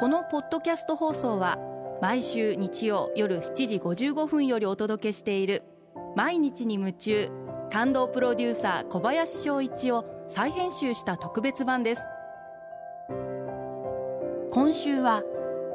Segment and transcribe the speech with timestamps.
[0.00, 1.58] このポッドキャスト放送は
[2.00, 5.62] 毎週日曜夜7時55分よりお届けしている
[6.16, 7.30] 毎日に夢中
[7.70, 12.06] 感動プロデューサー小林翔一を再編集した特別版です。
[14.50, 15.22] 今週は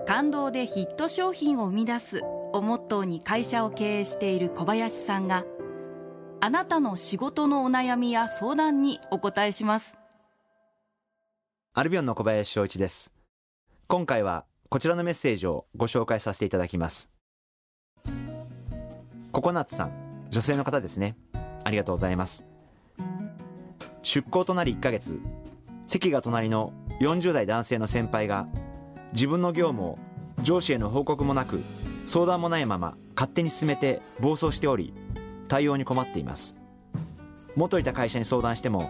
[0.07, 2.21] 感動でヒット商品を生み出す
[2.51, 5.45] をモットーに会社を経営している小林さんが
[6.41, 9.99] あなたの仕事のお悩みや相談にお答えします。
[11.75, 13.14] アルビオンの小林翔一です。
[13.87, 17.07] 今回はこちらのメッセージをご紹介させていただきます。
[19.31, 21.15] ココナッツさん女性の方ですね。
[21.63, 22.43] ありがとうございます。
[24.01, 25.19] 出向となり1ヶ月
[25.85, 28.47] 席が隣の40代男性の先輩が
[29.13, 29.99] 自分の業務を
[30.41, 31.61] 上司への報告もなく
[32.07, 34.95] 相談もないまま勝手に進めて暴走しており
[35.47, 36.55] 対応に困っています。
[37.55, 38.89] 元いた会社に相談しても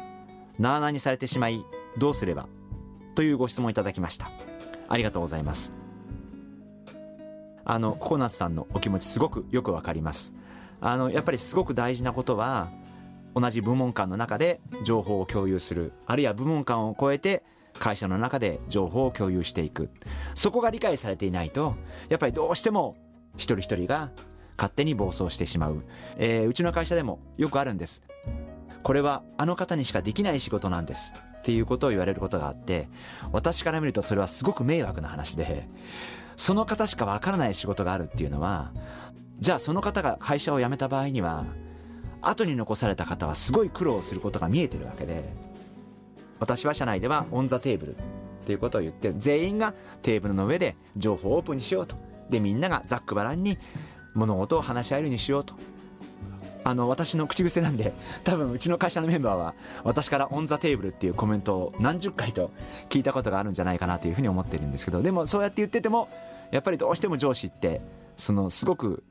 [0.57, 1.65] なあなあにされてしまい
[1.97, 2.47] どうすれば
[3.15, 4.31] というご質問いただきました。
[4.87, 5.73] ありがとうございます。
[7.65, 10.31] あのココナッツさんのお気持ちすごくよくわかります。
[10.81, 12.69] あのやっぱりすごく大事なことは
[13.33, 15.91] 同じ部門間の中で情報を共有する。
[16.05, 17.43] あるいは部門間を超えて
[17.79, 19.89] 会社の中で情報を共有していく。
[20.35, 21.75] そこが理解されていないと
[22.09, 22.95] やっぱりどうしても
[23.35, 24.11] 一人一人が
[24.57, 25.83] 勝手に暴走してしまう、
[26.17, 28.01] えー、うちの会社でもよくあるんです。
[28.85, 32.87] これはあの方にしかできない仕事なんですっていうことを言われることがあって
[33.31, 35.67] 私から見るとそれはすごく迷惑な話で
[36.37, 38.71] その方しかわからない仕事があるっていうのは
[39.39, 41.47] じゃあその方が会社を辞めた場合には
[42.21, 45.33] 後に残された方はすごい苦労することが見えてるわけで
[46.39, 47.99] 私は社内ではオンザテーブルっ
[48.45, 51.95] ていうことを言って全員がテーブルの上で情報をオープンにしようと。
[52.29, 53.57] でみんながざっくばらんに
[54.13, 55.55] 物事を話し合えるようにしようと。
[56.65, 57.93] あの私の口癖なんで
[58.25, 62.51] 多分うちの会社のメンバーは私から on the table っていうコメントを何十回と
[62.89, 66.09] 聞いたことがあるんじゃないかなというふうに思ってるんですけどでもそうやって言ってても
[66.51, 67.81] やっぱりどうしても上司って
[68.17, 69.03] そのすごく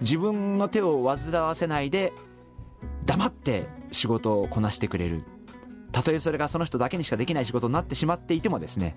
[0.00, 2.14] 自分の手を煩わせないで
[3.04, 5.24] 黙って仕事をこなしてくれる。
[5.92, 8.96] たとえそれがその人だけにしかできない仕事になってしまっていてもですね、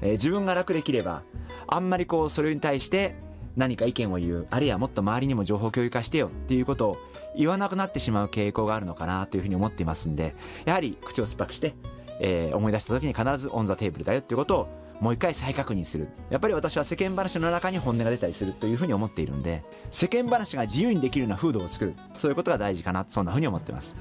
[0.00, 1.22] えー、自分が楽できれば
[1.66, 3.14] あんまりこうそれに対して
[3.56, 4.46] 何か意見を言う。
[4.50, 6.28] あるいはもっと周りにも情報共有化してよ。
[6.28, 6.96] っていうことを
[7.36, 10.34] 言わなくなってしまう傾向があるのかなというふうに思っていますんで
[10.64, 11.74] やはり口を酸っぱくして、
[12.20, 16.08] えー、思い出した時に必ずオン・ザ・テーブルだよっていうことをもう一回再確認する。
[16.30, 21.94] やっぱり私は世間話の中に本音が出たりするというふうに思っているんで世間話が自由にできるような風土を作る。
[22.16, 23.04] そういうことが大事かな。
[23.08, 23.94] そんなふうに思ってます。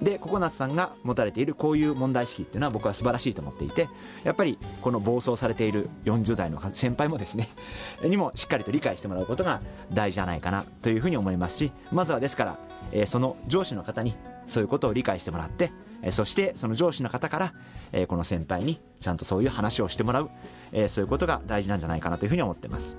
[0.00, 3.88] でココナッツさんが持たれているこういう問題意識っていうのは僕は素晴らしいと思っていて
[4.24, 7.48] やっぱりこの暴走されている40代の先輩もですね
[8.04, 9.60] にもしっかりと理解してもらうことが
[9.92, 12.58] 大事じゃないかなというふうに思いますしまずはですから、
[12.92, 14.14] えー、その上司の方に
[14.46, 17.54] そういうことを理解してもらって、え、そしてその上司の方から、
[17.90, 20.30] えー、この先輩にちゃんとそういう話をしてもらう、
[20.72, 22.96] えー、そういうことが大事なんじゃないかなというふうに思ってます。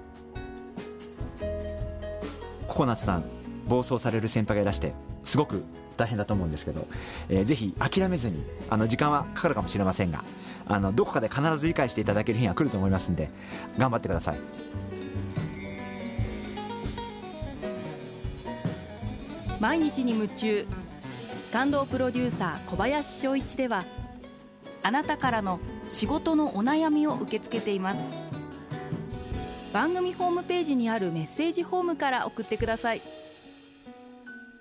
[2.68, 3.24] ココナッツさん
[3.68, 4.94] 暴走される先輩がいらして
[5.24, 5.64] すごく
[5.98, 6.88] 大変だと思うんですけど、
[7.30, 10.24] えー、ぜひ諦めずにあの時間はかかるかもしれませんが
[10.68, 13.30] あのどこかで必ず理解していただける日が来ると思いますんで
[13.78, 14.40] 頑張ってください。
[19.60, 20.66] 毎日に夢中。
[21.52, 23.84] 感動プロデューサー小林翔一では
[24.84, 25.60] あなたからの
[25.90, 28.00] 仕事のお悩みを受け付けています。
[29.74, 33.02] 番組ホームページにあるメッセージフォームから送ってください。